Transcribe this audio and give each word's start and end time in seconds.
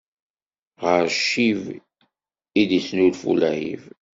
Ɣer 0.83 1.05
ccib 1.19 1.61
i 2.61 2.63
d-ittnulfu 2.69 3.31
lɛib. 3.41 3.83